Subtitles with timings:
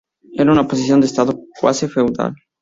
[0.33, 2.33] Eran una posición de estado cuasi Feudal.